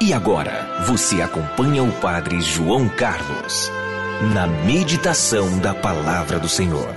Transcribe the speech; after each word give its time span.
E 0.00 0.12
agora, 0.12 0.84
você 0.86 1.22
acompanha 1.22 1.82
o 1.82 1.92
Padre 2.00 2.40
João 2.40 2.88
Carlos 2.88 3.70
na 4.34 4.46
meditação 4.46 5.58
da 5.60 5.72
Palavra 5.72 6.38
do 6.38 6.48
Senhor. 6.48 6.94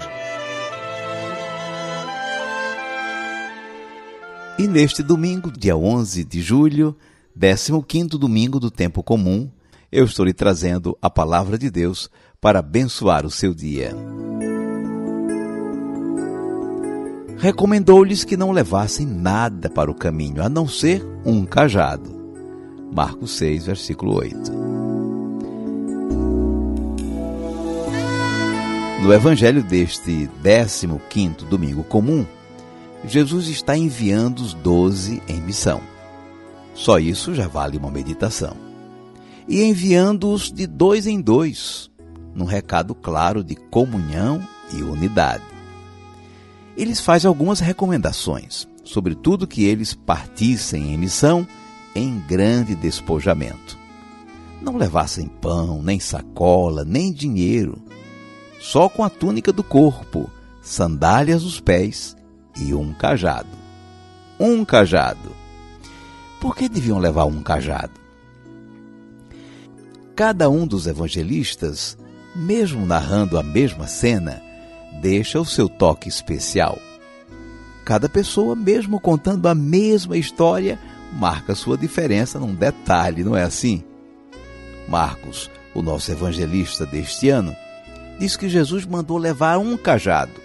E 4.58 4.68
neste 4.68 5.04
domingo, 5.04 5.52
dia 5.52 5.78
11 5.78 6.24
de 6.24 6.42
julho, 6.42 6.98
15º 7.40 8.18
domingo 8.18 8.60
do 8.60 8.72
tempo 8.72 9.04
comum, 9.04 9.50
eu 9.92 10.06
estou 10.06 10.26
lhe 10.26 10.34
trazendo 10.34 10.98
a 11.00 11.10
palavra 11.10 11.58
de 11.58 11.70
Deus 11.70 12.10
para 12.42 12.60
abençoar 12.60 13.26
o 13.26 13.32
seu 13.32 13.54
dia. 13.54 13.96
Recomendou-lhes 17.38 18.24
que 18.24 18.36
não 18.36 18.52
levassem 18.52 19.06
nada 19.06 19.70
para 19.70 19.92
o 19.92 19.96
caminho, 19.96 20.42
a 20.44 20.50
não 20.50 20.68
ser 20.68 21.06
um 21.24 21.46
cajado. 21.46 22.17
Marcos 22.92 23.32
6, 23.32 23.66
versículo 23.68 24.16
8. 24.16 24.52
No 29.02 29.14
evangelho 29.14 29.64
deste 29.64 30.30
15º 30.44 31.46
domingo 31.48 31.84
comum, 31.84 32.26
Jesus 33.06 33.48
está 33.48 33.78
enviando 33.78 34.40
os 34.40 34.54
doze 34.54 35.22
em 35.28 35.40
missão. 35.40 35.82
Só 36.74 37.00
isso 37.00 37.34
já 37.34 37.48
vale 37.48 37.78
uma 37.78 37.92
meditação. 37.92 38.56
E 39.48 39.64
enviando-os 39.64 40.52
de 40.52 40.68
dois 40.68 41.08
em 41.08 41.22
dois, 41.22 41.90
num 42.36 42.46
recado 42.46 42.94
claro 42.94 43.44
de 43.44 43.56
comunhão 43.56 44.46
e 44.74 44.82
unidade. 44.82 45.44
Eles 46.76 47.00
faz 47.00 47.26
algumas 47.26 47.60
recomendações, 47.60 48.68
sobretudo 48.84 49.48
que 49.48 49.64
eles 49.64 49.94
partissem 49.94 50.94
em 50.94 50.98
missão 50.98 51.48
em 51.98 52.20
grande 52.20 52.76
despojamento. 52.76 53.78
Não 54.62 54.78
levassem 54.78 55.28
pão, 55.28 55.82
nem 55.82 56.00
sacola, 56.00 56.86
nem 56.86 57.12
dinheiro, 57.12 57.82
só 58.60 58.88
com 58.88 59.04
a 59.04 59.10
túnica 59.10 59.52
do 59.52 59.64
corpo, 59.64 60.30
sandálias 60.62 61.44
nos 61.44 61.60
pés 61.60 62.16
e 62.60 62.74
um 62.74 62.94
cajado. 62.94 63.50
Um 64.40 64.64
cajado. 64.64 65.36
Por 66.40 66.56
que 66.56 66.70
deviam 66.70 67.00
levar 67.00 67.26
um 67.26 67.42
cajado? 67.42 67.94
Cada 70.16 70.50
um 70.50 70.66
dos 70.66 70.88
evangelistas, 70.88 71.98
mesmo 72.36 72.86
narrando 72.86 73.38
a 73.38 73.44
mesma 73.44 73.88
cena, 73.88 74.42
deixa 75.02 75.40
o 75.40 75.46
seu 75.46 75.70
toque 75.70 76.10
especial. 76.10 76.78
Cada 77.86 78.10
pessoa, 78.10 78.56
mesmo 78.56 79.00
contando 79.00 79.48
a 79.48 79.56
mesma 79.56 80.18
história, 80.18 80.80
marca 81.14 81.56
sua 81.56 81.78
diferença 81.78 82.40
num 82.40 82.54
detalhe, 82.54 83.24
não 83.24 83.36
é 83.36 83.44
assim? 83.44 83.84
Marcos, 84.88 85.50
o 85.74 85.82
nosso 85.82 86.12
evangelista 86.12 86.86
deste 86.86 87.30
ano, 87.30 87.56
diz 88.20 88.36
que 88.36 88.50
Jesus 88.50 88.86
mandou 88.86 89.18
levar 89.18 89.58
um 89.58 89.78
cajado. 89.78 90.42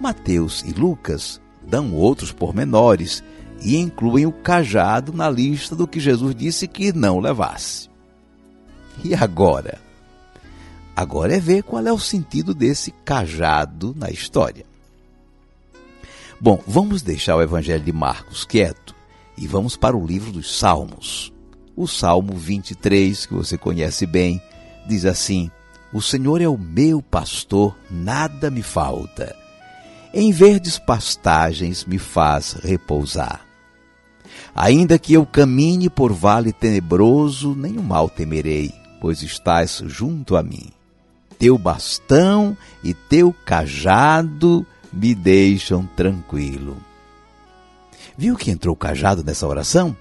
Mateus 0.00 0.62
e 0.62 0.72
Lucas 0.72 1.40
dão 1.62 1.94
outros 1.94 2.32
pormenores 2.32 3.22
e 3.60 3.76
incluem 3.76 4.26
o 4.26 4.32
cajado 4.32 5.12
na 5.12 5.30
lista 5.30 5.76
do 5.76 5.86
que 5.86 6.00
Jesus 6.00 6.34
disse 6.34 6.66
que 6.66 6.92
não 6.92 7.20
levasse. 7.20 7.88
E 9.04 9.14
agora? 9.14 9.80
Agora 10.94 11.34
é 11.34 11.40
ver 11.40 11.62
qual 11.62 11.86
é 11.86 11.92
o 11.92 11.98
sentido 11.98 12.54
desse 12.54 12.90
cajado 13.04 13.94
na 13.96 14.10
história. 14.10 14.66
Bom, 16.40 16.60
vamos 16.66 17.02
deixar 17.02 17.36
o 17.36 17.42
Evangelho 17.42 17.84
de 17.84 17.92
Marcos 17.92 18.44
quieto 18.44 18.94
e 19.36 19.46
vamos 19.46 19.76
para 19.76 19.96
o 19.96 20.06
livro 20.06 20.32
dos 20.32 20.58
Salmos. 20.58 21.32
O 21.74 21.86
Salmo 21.86 22.34
23, 22.34 23.26
que 23.26 23.34
você 23.34 23.56
conhece 23.56 24.06
bem, 24.06 24.40
diz 24.86 25.04
assim: 25.04 25.50
O 25.92 26.02
Senhor 26.02 26.40
é 26.40 26.48
o 26.48 26.58
meu 26.58 27.00
pastor, 27.00 27.76
nada 27.90 28.50
me 28.50 28.62
falta. 28.62 29.34
Em 30.12 30.30
verdes 30.30 30.78
pastagens 30.78 31.84
me 31.86 31.98
faz 31.98 32.52
repousar. 32.52 33.46
Ainda 34.54 34.98
que 34.98 35.14
eu 35.14 35.24
caminhe 35.24 35.88
por 35.88 36.12
vale 36.12 36.52
tenebroso, 36.52 37.54
nenhum 37.54 37.82
mal 37.82 38.08
temerei, 38.08 38.72
pois 39.00 39.22
estás 39.22 39.82
junto 39.86 40.36
a 40.36 40.42
mim. 40.42 40.68
Teu 41.38 41.56
bastão 41.56 42.56
e 42.84 42.92
teu 42.92 43.34
cajado 43.44 44.66
me 44.92 45.14
deixam 45.14 45.88
tranquilo. 45.96 46.76
Viu 48.16 48.36
que 48.36 48.50
entrou 48.50 48.76
cajado 48.76 49.24
nessa 49.24 49.46
oração? 49.46 49.96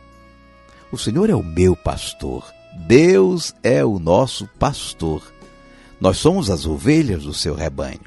O 0.92 0.98
Senhor 0.98 1.30
é 1.30 1.36
o 1.36 1.44
meu 1.44 1.76
pastor. 1.76 2.46
Deus 2.88 3.54
é 3.64 3.84
o 3.84 4.00
nosso 4.00 4.48
pastor. 4.60 5.22
Nós 6.00 6.18
somos 6.18 6.50
as 6.50 6.66
ovelhas 6.66 7.24
do 7.24 7.34
seu 7.34 7.54
rebanho. 7.54 8.00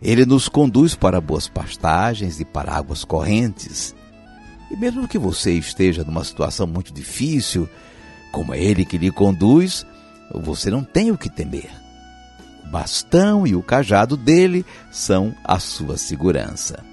Ele 0.00 0.24
nos 0.24 0.48
conduz 0.48 0.94
para 0.94 1.20
boas 1.20 1.48
pastagens 1.48 2.40
e 2.40 2.44
para 2.44 2.72
águas 2.72 3.04
correntes. 3.04 3.94
E 4.70 4.76
mesmo 4.76 5.08
que 5.08 5.18
você 5.18 5.52
esteja 5.52 6.04
numa 6.04 6.24
situação 6.24 6.66
muito 6.66 6.92
difícil, 6.92 7.68
como 8.32 8.54
é 8.54 8.62
Ele 8.62 8.84
que 8.84 8.96
lhe 8.96 9.10
conduz, 9.10 9.84
você 10.32 10.70
não 10.70 10.84
tem 10.84 11.10
o 11.10 11.18
que 11.18 11.28
temer. 11.28 11.70
O 12.64 12.70
bastão 12.70 13.46
e 13.46 13.54
o 13.54 13.62
cajado 13.62 14.16
dele 14.16 14.64
são 14.90 15.34
a 15.44 15.58
sua 15.58 15.98
segurança. 15.98 16.89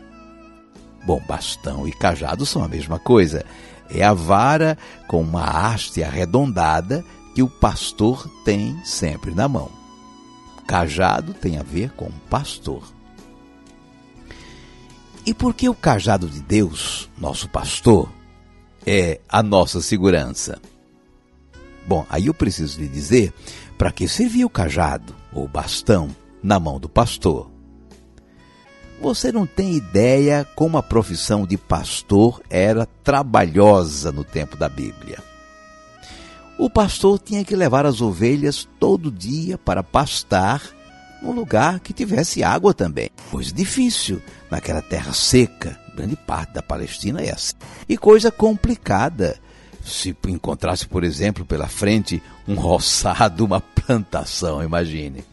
Bom, 1.08 1.22
bastão 1.26 1.88
e 1.88 1.94
cajado 1.94 2.46
são 2.46 2.62
a 2.62 2.68
mesma 2.68 3.00
coisa. 3.00 3.46
É 3.90 4.04
a 4.04 4.14
vara 4.14 4.78
com 5.08 5.22
uma 5.22 5.42
haste 5.42 6.04
arredondada 6.04 7.02
que 7.34 7.42
o 7.42 7.48
pastor 7.48 8.30
tem 8.44 8.78
sempre 8.84 9.34
na 9.34 9.48
mão. 9.48 9.72
Cajado 10.68 11.34
tem 11.34 11.58
a 11.58 11.64
ver 11.64 11.92
com 11.92 12.12
pastor. 12.30 12.84
E 15.26 15.34
por 15.34 15.54
que 15.54 15.70
o 15.70 15.74
cajado 15.74 16.28
de 16.28 16.42
Deus, 16.42 17.10
nosso 17.18 17.48
pastor, 17.48 18.12
é 18.86 19.22
a 19.30 19.42
nossa 19.42 19.82
segurança? 19.82 20.60
Bom, 21.88 22.06
aí 22.10 22.28
eu 22.28 22.34
preciso 22.34 22.82
lhe 22.82 22.88
dizer 22.90 23.34
para 23.78 23.94
que 23.94 24.10
servia 24.10 24.46
o 24.46 24.50
cajado 24.50 25.16
ou 25.32 25.48
bastão 25.48 26.14
na 26.44 26.60
mão 26.60 26.78
do 26.78 26.90
pastor. 26.90 27.57
Você 29.00 29.32
não 29.32 29.46
tem 29.46 29.76
ideia 29.76 30.46
como 30.56 30.78
a 30.78 30.84
profissão 30.84 31.46
de 31.46 31.58
pastor 31.58 32.42
era 32.50 32.88
trabalhosa 33.04 34.12
no 34.12 34.24
tempo 34.24 34.58
da 34.58 34.68
Bíblia. 34.68 35.20
O 36.58 36.70
pastor 36.70 37.20
tinha 37.20 37.46
que 37.46 37.56
levar 37.56 37.86
as 37.86 38.02
ovelhas 38.02 38.68
todo 38.80 39.12
dia 39.12 39.58
para 39.58 39.84
pastar 39.84 40.64
num 41.22 41.32
lugar 41.32 41.80
que 41.80 41.94
tivesse 41.94 42.44
água 42.44 42.74
também. 42.74 43.12
Coisa 43.30 43.54
difícil 43.54 44.20
naquela 44.50 44.82
terra 44.82 45.14
seca, 45.14 45.80
grande 45.96 46.16
parte 46.16 46.54
da 46.54 46.64
Palestina 46.64 47.22
é 47.22 47.32
assim. 47.32 47.54
E 47.88 47.96
coisa 47.96 48.32
complicada 48.32 49.40
se 49.86 50.16
encontrasse, 50.28 50.88
por 50.88 51.04
exemplo, 51.04 51.46
pela 51.46 51.68
frente 51.68 52.22
um 52.48 52.56
roçado, 52.56 53.46
uma 53.46 53.62
plantação, 53.62 54.64
imagine. 54.64 55.24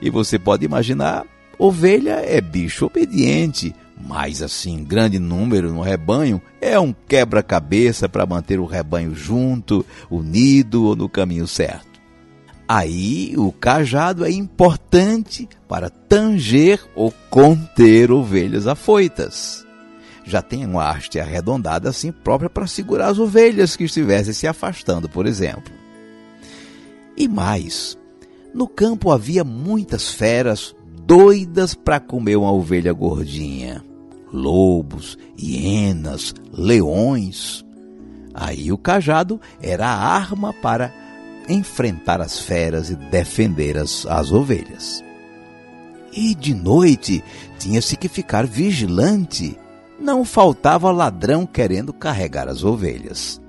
E 0.00 0.10
você 0.10 0.38
pode 0.38 0.64
imaginar 0.64 1.24
Ovelha 1.58 2.22
é 2.24 2.40
bicho 2.40 2.86
obediente, 2.86 3.74
Mas 4.00 4.42
assim, 4.42 4.84
grande 4.84 5.18
número 5.18 5.72
no 5.72 5.80
rebanho 5.80 6.40
é 6.60 6.78
um 6.78 6.94
quebra-cabeça 7.08 8.08
para 8.08 8.24
manter 8.24 8.60
o 8.60 8.64
rebanho 8.64 9.12
junto, 9.12 9.84
unido 10.08 10.84
ou 10.84 10.94
no 10.94 11.08
caminho 11.08 11.48
certo. 11.48 11.98
Aí 12.68 13.34
o 13.36 13.50
cajado 13.50 14.24
é 14.24 14.30
importante 14.30 15.48
para 15.66 15.90
tanger 15.90 16.80
ou 16.94 17.12
conter 17.28 18.12
ovelhas 18.12 18.66
afoitas. 18.66 19.66
Já 20.24 20.42
tem 20.42 20.64
uma 20.66 20.90
haste 20.90 21.18
arredondada 21.18 21.88
assim 21.88 22.12
própria 22.12 22.50
para 22.50 22.66
segurar 22.66 23.08
as 23.08 23.18
ovelhas 23.18 23.74
que 23.74 23.84
estivessem 23.84 24.34
se 24.34 24.46
afastando, 24.46 25.08
por 25.08 25.26
exemplo. 25.26 25.72
E 27.16 27.26
mais, 27.26 27.98
no 28.54 28.68
campo 28.68 29.10
havia 29.10 29.42
muitas 29.42 30.10
feras 30.10 30.76
doidas 31.08 31.72
para 31.72 31.98
comer 31.98 32.36
uma 32.36 32.52
ovelha 32.52 32.92
gordinha. 32.92 33.82
Lobos, 34.30 35.16
hienas, 35.38 36.34
leões. 36.52 37.64
Aí 38.34 38.70
o 38.70 38.76
cajado 38.76 39.40
era 39.58 39.86
a 39.86 39.96
arma 39.96 40.52
para 40.52 40.92
enfrentar 41.48 42.20
as 42.20 42.38
feras 42.38 42.90
e 42.90 42.94
defender 42.94 43.78
as, 43.78 44.04
as 44.04 44.30
ovelhas. 44.30 45.02
E 46.12 46.34
de 46.34 46.52
noite 46.52 47.24
tinha-se 47.58 47.96
que 47.96 48.06
ficar 48.06 48.46
vigilante. 48.46 49.58
Não 49.98 50.26
faltava 50.26 50.92
ladrão 50.92 51.46
querendo 51.46 51.90
carregar 51.90 52.48
as 52.48 52.62
ovelhas. 52.62 53.40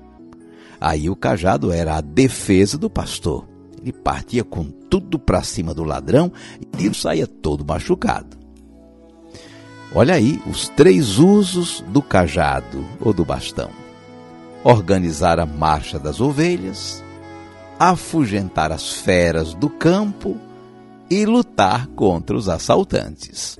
Aí 0.80 1.10
o 1.10 1.14
cajado 1.14 1.70
era 1.70 1.98
a 1.98 2.00
defesa 2.00 2.78
do 2.78 2.88
pastor. 2.88 3.49
Ele 3.82 3.92
partia 3.92 4.44
com 4.44 4.64
tudo 4.64 5.18
para 5.18 5.42
cima 5.42 5.72
do 5.72 5.84
ladrão 5.84 6.32
e 6.78 6.92
saía 6.94 7.26
todo 7.26 7.64
machucado. 7.64 8.38
Olha 9.94 10.14
aí 10.14 10.40
os 10.46 10.68
três 10.68 11.18
usos 11.18 11.82
do 11.88 12.00
cajado 12.00 12.84
ou 13.00 13.12
do 13.12 13.24
bastão: 13.24 13.70
organizar 14.62 15.40
a 15.40 15.46
marcha 15.46 15.98
das 15.98 16.20
ovelhas, 16.20 17.02
afugentar 17.78 18.70
as 18.70 18.92
feras 18.92 19.54
do 19.54 19.68
campo 19.68 20.36
e 21.10 21.26
lutar 21.26 21.88
contra 21.88 22.36
os 22.36 22.48
assaltantes. 22.48 23.58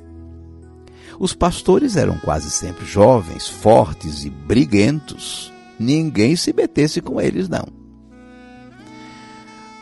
Os 1.19 1.35
pastores 1.35 1.97
eram 1.97 2.17
quase 2.19 2.51
sempre 2.51 2.87
jovens, 2.87 3.49
fortes 3.49 4.25
e 4.25 4.31
briguentos. 4.31 5.53
Ninguém 5.79 6.37
se 6.37 6.53
metesse 6.53 7.01
com 7.03 7.21
eles, 7.21 7.49
não. 7.49 7.80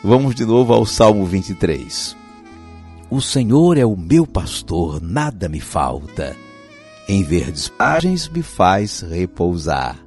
Vamos 0.01 0.33
de 0.33 0.45
novo 0.45 0.73
ao 0.73 0.85
Salmo 0.85 1.25
23. 1.25 2.15
O 3.09 3.19
Senhor 3.19 3.77
é 3.77 3.85
o 3.85 3.97
meu 3.97 4.25
pastor, 4.25 5.01
nada 5.01 5.49
me 5.49 5.59
falta. 5.59 6.37
Em 7.05 7.21
verdes 7.21 7.67
páginas 7.67 8.29
me 8.29 8.41
faz 8.41 9.01
repousar. 9.01 9.99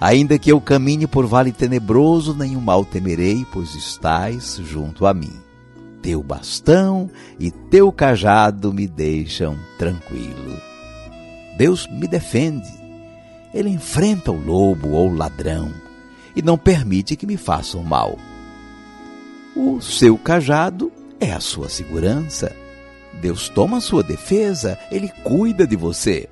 Ainda 0.00 0.38
que 0.38 0.50
eu 0.50 0.58
caminhe 0.62 1.06
por 1.06 1.26
vale 1.26 1.52
tenebroso, 1.52 2.32
nenhum 2.32 2.60
mal 2.60 2.86
temerei, 2.86 3.46
pois 3.52 3.74
estás 3.74 4.58
junto 4.64 5.04
a 5.04 5.12
mim. 5.12 5.32
Teu 6.00 6.22
bastão 6.22 7.10
e 7.38 7.50
teu 7.50 7.92
cajado 7.92 8.72
me 8.72 8.88
deixam 8.88 9.58
tranquilo. 9.78 10.58
Deus 11.58 11.86
me 11.86 12.08
defende. 12.08 12.72
Ele 13.52 13.68
enfrenta 13.68 14.32
o 14.32 14.42
lobo 14.42 14.92
ou 14.92 15.10
o 15.10 15.14
ladrão 15.14 15.70
e 16.34 16.40
não 16.40 16.56
permite 16.56 17.14
que 17.14 17.26
me 17.26 17.36
façam 17.36 17.82
mal. 17.82 18.18
O 19.56 19.80
seu 19.80 20.16
cajado 20.16 20.90
é 21.20 21.32
a 21.32 21.40
sua 21.40 21.68
segurança. 21.68 22.54
Deus 23.20 23.48
toma 23.48 23.78
a 23.78 23.80
sua 23.80 24.02
defesa, 24.02 24.78
ele 24.90 25.08
cuida 25.22 25.66
de 25.66 25.76
você. 25.76 26.28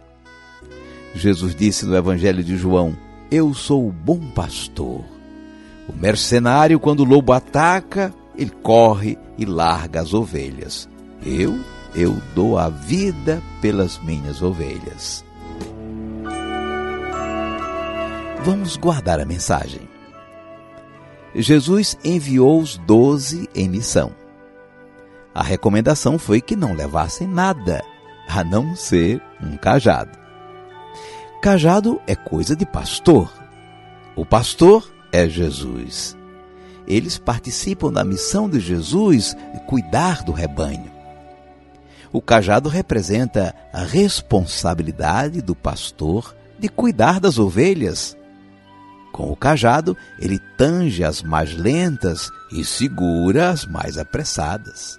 Jesus 1.14 1.54
disse 1.54 1.84
no 1.84 1.96
Evangelho 1.96 2.42
de 2.42 2.56
João: 2.56 2.96
eu 3.30 3.54
sou 3.54 3.86
o 3.86 3.92
bom 3.92 4.18
pastor. 4.34 5.04
O 5.88 5.92
mercenário, 5.92 6.80
quando 6.80 7.00
o 7.00 7.04
lobo 7.04 7.32
ataca, 7.32 8.12
ele 8.36 8.50
corre 8.50 9.16
e 9.38 9.44
larga 9.44 10.00
as 10.00 10.12
ovelhas. 10.12 10.88
Eu, 11.24 11.60
eu 11.94 12.20
dou 12.34 12.58
a 12.58 12.68
vida 12.68 13.40
pelas 13.62 13.98
minhas 13.98 14.42
ovelhas. 14.42 15.24
Vamos 18.42 18.76
guardar 18.76 19.20
a 19.20 19.24
mensagem. 19.24 19.89
Jesus 21.34 21.96
enviou 22.04 22.60
os 22.60 22.76
doze 22.76 23.48
em 23.54 23.68
missão. 23.68 24.12
A 25.34 25.42
recomendação 25.42 26.18
foi 26.18 26.40
que 26.40 26.56
não 26.56 26.74
levassem 26.74 27.26
nada, 27.26 27.82
a 28.28 28.42
não 28.42 28.74
ser 28.74 29.22
um 29.40 29.56
cajado. 29.56 30.18
Cajado 31.40 32.00
é 32.06 32.14
coisa 32.14 32.54
de 32.54 32.66
pastor. 32.66 33.32
O 34.16 34.26
pastor 34.26 34.92
é 35.12 35.28
Jesus. 35.28 36.16
Eles 36.86 37.16
participam 37.16 37.92
da 37.92 38.04
missão 38.04 38.48
de 38.48 38.58
Jesus 38.58 39.36
de 39.54 39.60
cuidar 39.60 40.22
do 40.22 40.32
rebanho. 40.32 40.90
O 42.12 42.20
cajado 42.20 42.68
representa 42.68 43.54
a 43.72 43.84
responsabilidade 43.84 45.40
do 45.40 45.54
pastor 45.54 46.34
de 46.58 46.68
cuidar 46.68 47.20
das 47.20 47.38
ovelhas. 47.38 48.16
Com 49.12 49.30
o 49.30 49.36
cajado, 49.36 49.96
ele 50.18 50.38
tange 50.56 51.04
as 51.04 51.22
mais 51.22 51.52
lentas 51.54 52.30
e 52.52 52.64
segura 52.64 53.50
as 53.50 53.66
mais 53.66 53.98
apressadas. 53.98 54.98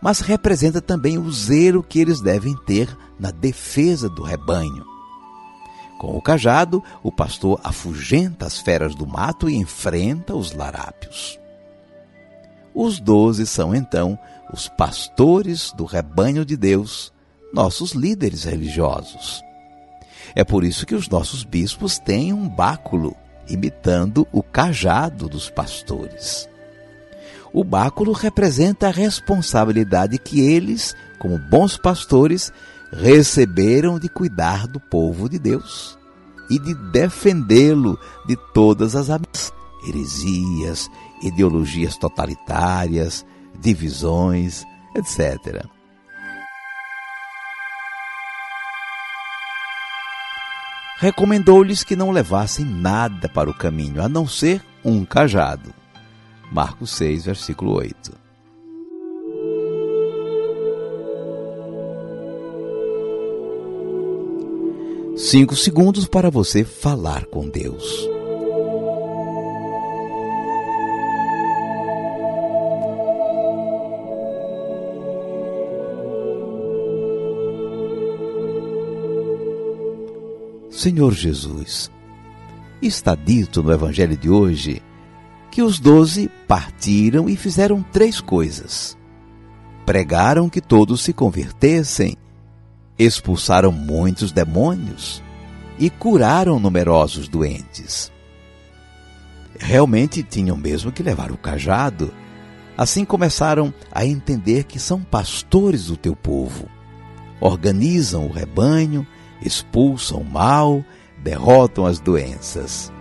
Mas 0.00 0.20
representa 0.20 0.80
também 0.80 1.18
o 1.18 1.30
zelo 1.30 1.82
que 1.82 1.98
eles 1.98 2.20
devem 2.20 2.56
ter 2.66 2.88
na 3.18 3.30
defesa 3.30 4.08
do 4.08 4.22
rebanho 4.22 4.84
com 5.98 6.16
o 6.16 6.22
cajado, 6.22 6.82
o 7.02 7.10
pastor 7.10 7.60
afugenta 7.64 8.46
as 8.46 8.58
feras 8.58 8.94
do 8.94 9.04
mato 9.04 9.50
e 9.50 9.56
enfrenta 9.56 10.34
os 10.34 10.52
larápios. 10.52 11.38
Os 12.72 13.00
doze 13.00 13.44
são 13.44 13.74
então 13.74 14.16
os 14.52 14.68
pastores 14.68 15.72
do 15.72 15.84
rebanho 15.84 16.44
de 16.44 16.56
Deus, 16.56 17.12
nossos 17.52 17.92
líderes 17.92 18.44
religiosos. 18.44 19.42
É 20.34 20.44
por 20.44 20.64
isso 20.64 20.86
que 20.86 20.94
os 20.94 21.08
nossos 21.08 21.44
bispos 21.44 21.98
têm 21.98 22.32
um 22.32 22.48
báculo, 22.48 23.16
imitando 23.48 24.26
o 24.32 24.42
cajado 24.42 25.28
dos 25.28 25.50
pastores. 25.50 26.48
O 27.52 27.64
báculo 27.64 28.12
representa 28.12 28.88
a 28.88 28.92
responsabilidade 28.92 30.18
que 30.18 30.40
eles, 30.40 30.94
como 31.18 31.38
bons 31.38 31.76
pastores, 31.76 32.52
receberam 32.92 33.98
de 33.98 34.08
cuidar 34.08 34.66
do 34.66 34.78
povo 34.78 35.28
de 35.28 35.38
Deus 35.38 35.98
e 36.50 36.58
de 36.58 36.74
defendê-lo 36.90 37.98
de 38.26 38.36
todas 38.52 38.94
as 38.94 39.08
heresias, 39.86 40.88
ideologias 41.22 41.96
totalitárias, 41.96 43.24
divisões, 43.60 44.64
etc. 44.94 45.66
Recomendou-lhes 51.00 51.84
que 51.84 51.94
não 51.94 52.10
levassem 52.10 52.64
nada 52.64 53.28
para 53.28 53.48
o 53.48 53.54
caminho, 53.54 54.02
a 54.02 54.08
não 54.08 54.26
ser 54.26 54.60
um 54.84 55.04
cajado. 55.04 55.72
Marcos 56.50 56.90
6, 56.90 57.26
versículo 57.26 57.74
8. 57.74 58.12
Cinco 65.16 65.54
segundos 65.54 66.04
para 66.08 66.32
você 66.32 66.64
falar 66.64 67.26
com 67.26 67.48
Deus. 67.48 68.17
Senhor 80.78 81.12
Jesus, 81.12 81.90
está 82.80 83.16
dito 83.16 83.64
no 83.64 83.72
Evangelho 83.72 84.16
de 84.16 84.30
hoje 84.30 84.80
que 85.50 85.60
os 85.60 85.80
doze 85.80 86.30
partiram 86.46 87.28
e 87.28 87.34
fizeram 87.34 87.82
três 87.82 88.20
coisas. 88.20 88.96
Pregaram 89.84 90.48
que 90.48 90.60
todos 90.60 91.00
se 91.00 91.12
convertessem 91.12 92.16
expulsaram 92.96 93.72
muitos 93.72 94.30
demônios 94.30 95.20
e 95.80 95.90
curaram 95.90 96.60
numerosos 96.60 97.26
doentes. 97.26 98.12
Realmente 99.58 100.22
tinham 100.22 100.56
mesmo 100.56 100.92
que 100.92 101.02
levar 101.02 101.32
o 101.32 101.36
cajado. 101.36 102.14
Assim 102.76 103.04
começaram 103.04 103.74
a 103.90 104.06
entender 104.06 104.62
que 104.62 104.78
são 104.78 105.02
pastores 105.02 105.86
do 105.86 105.96
teu 105.96 106.14
povo. 106.14 106.68
Organizam 107.40 108.26
o 108.26 108.32
rebanho, 108.32 109.04
expulsam 109.42 110.20
o 110.20 110.24
mal, 110.24 110.84
derrotam 111.22 111.86
as 111.86 111.98
doenças. 111.98 112.92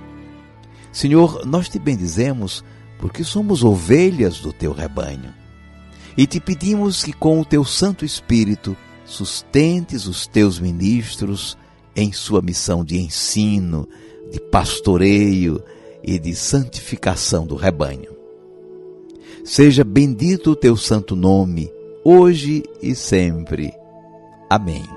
Senhor, 0.91 1.45
nós 1.45 1.69
te 1.69 1.77
bendizemos 1.77 2.63
porque 2.99 3.23
somos 3.23 3.63
ovelhas 3.63 4.39
do 4.39 4.51
teu 4.51 4.71
rebanho. 4.71 5.33
E 6.17 6.25
te 6.25 6.39
pedimos 6.39 7.03
que 7.03 7.13
com 7.13 7.39
o 7.39 7.45
teu 7.45 7.63
Santo 7.63 8.03
Espírito 8.03 8.75
sustentes 9.05 10.07
os 10.07 10.25
teus 10.25 10.59
ministros 10.59 11.57
em 11.95 12.11
sua 12.11 12.41
missão 12.41 12.83
de 12.83 12.97
ensino, 12.97 13.87
de 14.31 14.39
pastoreio 14.39 15.63
e 16.03 16.17
de 16.17 16.35
santificação 16.35 17.45
do 17.45 17.55
rebanho. 17.55 18.15
Seja 19.43 19.83
bendito 19.83 20.51
o 20.51 20.55
teu 20.55 20.75
santo 20.75 21.15
nome, 21.15 21.71
hoje 22.03 22.63
e 22.81 22.93
sempre. 22.93 23.71
Amém. 24.49 24.96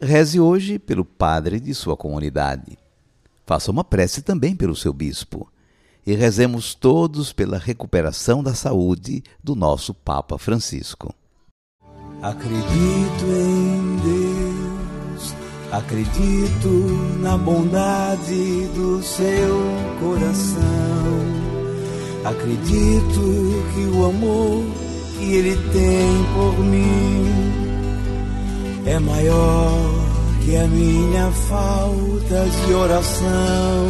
Reze 0.00 0.38
hoje 0.38 0.78
pelo 0.78 1.06
padre 1.06 1.58
de 1.58 1.74
sua 1.74 1.96
comunidade. 1.96 2.76
Faça 3.46 3.70
uma 3.70 3.82
prece 3.82 4.20
também 4.20 4.54
pelo 4.54 4.76
seu 4.76 4.92
bispo. 4.92 5.50
E 6.06 6.14
rezemos 6.14 6.74
todos 6.74 7.32
pela 7.32 7.56
recuperação 7.56 8.42
da 8.42 8.54
saúde 8.54 9.24
do 9.42 9.56
nosso 9.56 9.94
Papa 9.94 10.36
Francisco. 10.36 11.14
Acredito 12.20 13.24
em 13.24 13.96
Deus, 13.96 15.34
acredito 15.72 16.68
na 17.20 17.38
bondade 17.38 18.66
do 18.74 19.02
seu 19.02 19.58
coração. 19.98 20.62
Acredito 22.22 23.64
que 23.74 23.96
o 23.96 24.04
amor 24.04 24.62
que 25.18 25.32
ele 25.34 25.56
tem 25.72 26.24
por 26.34 26.64
mim 26.64 27.65
é 28.86 28.98
maior 29.00 30.06
que 30.44 30.56
a 30.56 30.66
minha 30.68 31.30
falta 31.48 32.46
de 32.66 32.72
oração. 32.72 33.86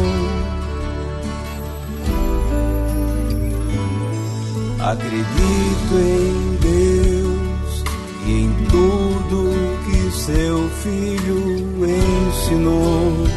Acredito 4.79 5.93
em 5.93 6.57
Deus 6.61 7.83
e 8.25 8.31
em 8.31 8.53
tudo 8.69 9.53
que 9.85 10.17
seu 10.17 10.69
filho 10.69 11.85
ensinou. 11.85 13.27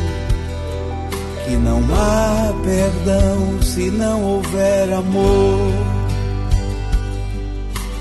Que 1.44 1.56
não 1.56 1.80
há 1.92 2.54
perdão 2.64 3.62
se 3.62 3.90
não 3.90 4.22
houver 4.22 4.92
amor. 4.92 5.72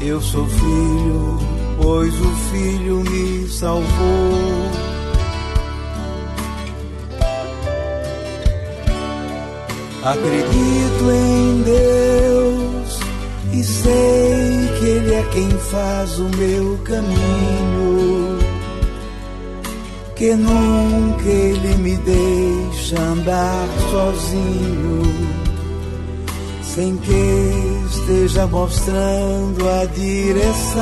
Eu 0.01 0.21
sou 0.21 0.47
filho, 0.47 1.48
pois 1.81 2.13
o 2.13 2.31
filho 2.51 3.03
me 3.03 3.47
salvou. 3.47 4.69
Acredito 10.03 11.11
em 11.11 11.61
Deus 11.63 12.99
e 13.51 13.63
sei 13.63 14.69
que 14.79 14.85
Ele 14.85 15.13
é 15.13 15.23
quem 15.31 15.49
faz 15.49 16.19
o 16.19 16.29
meu 16.37 16.77
caminho. 16.85 18.39
Que 20.15 20.35
nunca 20.35 21.29
Ele 21.29 21.75
me 21.77 21.95
deixa 21.97 22.99
andar 22.99 23.67
sozinho, 23.91 25.01
sem 26.61 26.97
que 26.97 27.78
esteja 28.09 28.47
mostrando 28.47 29.69
a 29.69 29.85
direção. 29.85 30.81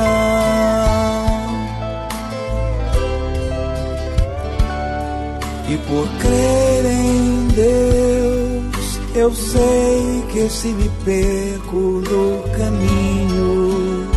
E 5.68 5.76
por 5.76 6.08
crer 6.20 6.86
em 6.86 7.48
Deus, 7.48 9.00
eu 9.14 9.34
sei 9.34 10.24
que 10.32 10.48
se 10.48 10.68
me 10.68 10.88
perco 11.04 11.76
no 11.76 12.42
caminho, 12.56 14.08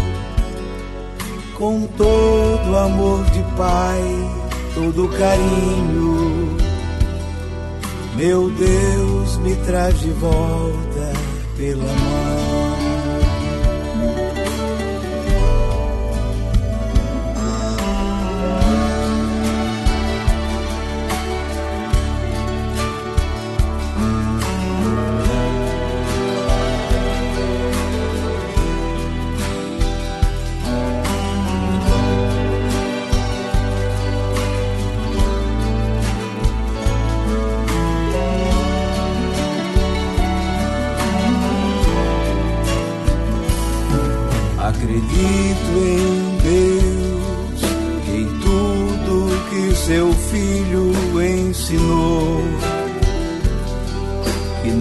com 1.57 1.85
todo 1.97 2.77
amor 2.77 3.25
de 3.25 3.43
Pai, 3.57 4.01
todo 4.73 5.09
carinho, 5.09 6.57
meu 8.15 8.49
Deus 8.51 9.37
me 9.39 9.53
traz 9.65 9.99
de 9.99 10.11
volta 10.11 11.11
pela 11.57 11.83
mão. 11.83 12.40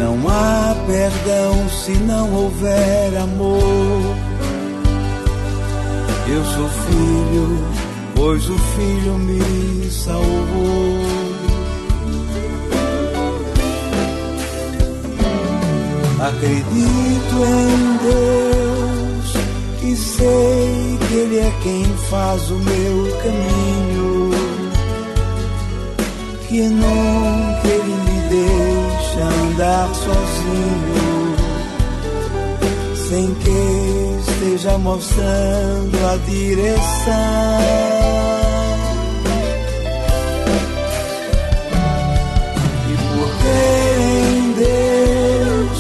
Não 0.01 0.17
há 0.31 0.75
perdão 0.87 1.69
se 1.69 1.93
não 1.93 2.33
houver 2.33 3.19
amor. 3.19 4.17
Eu 6.27 6.45
sou 6.45 6.69
filho, 6.69 7.65
pois 8.15 8.49
o 8.49 8.59
filho 8.59 9.19
me 9.19 9.91
salvou. 9.91 11.01
Acredito 16.21 17.37
em 17.45 17.97
Deus 18.09 19.35
e 19.83 19.97
sei 19.97 20.99
que 21.09 21.15
Ele 21.15 21.39
é 21.41 21.53
quem 21.63 21.85
faz 22.09 22.51
o 22.51 22.55
meu 22.55 23.19
caminho. 23.23 24.31
Que 26.49 26.63
nunca 26.63 27.69
Ele 27.69 27.95
me 28.05 28.29
deixa 28.31 28.60
andar 29.61 29.95
sozinho, 29.95 31.37
sem 32.97 33.35
que 33.35 34.31
esteja 34.31 34.79
mostrando 34.79 35.99
a 36.07 36.17
direção. 36.27 36.81
E 42.89 42.95
por 43.13 43.29
crer 43.43 44.01
em 44.33 44.53
Deus, 44.53 45.79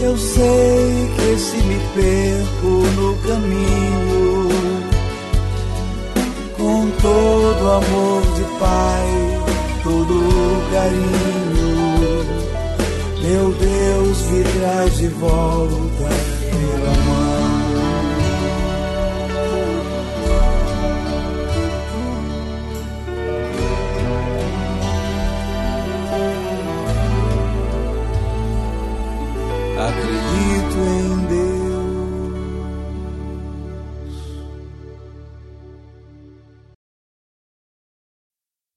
eu 0.00 0.18
sei 0.18 1.10
que 1.16 1.38
se 1.38 1.56
me 1.62 1.78
perco 1.94 2.68
no 2.94 3.16
caminho, 3.26 4.48
com 6.58 6.90
todo 7.00 7.70
amor 7.70 8.22
de 8.34 8.44
Pai, 8.58 9.08
todo 9.82 10.14
carinho, 10.70 11.23
Me 14.34 14.42
traz 14.42 14.96
de 14.98 15.06
volta 15.10 16.08
pela 16.50 16.92
mão. 17.06 17.34
Acredito 29.78 30.78
em 30.78 31.23